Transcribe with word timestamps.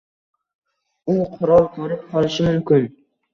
U 1.15 1.17
qurol 1.35 1.67
ko’rib 1.75 2.09
qolishi 2.15 2.49
mumkin. 2.49 2.89